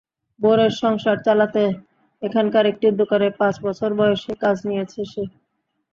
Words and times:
বোনের 0.39 0.73
সংসার 0.81 1.17
চালাতে 1.25 1.63
এখানকার 2.21 2.65
একটি 2.71 2.87
দোকানে 3.01 3.27
পাঁচ 3.39 3.55
বছর 3.65 3.89
বয়সেই 3.99 4.37
কাজ 4.43 4.57
নিয়েছে 4.67 5.01
সে। 5.05 5.23